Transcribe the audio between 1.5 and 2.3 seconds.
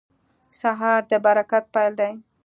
پیل دی.